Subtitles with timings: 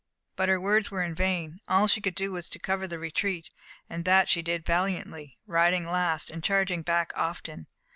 [0.35, 1.59] But her words were in vain.
[1.67, 3.51] All she could do was to cover the retreat,
[3.87, 7.67] and that she did valiantly, riding last, and charging back often.